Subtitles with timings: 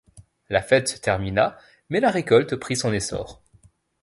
[0.49, 3.39] La fête se termina mais la récolte prit son essor.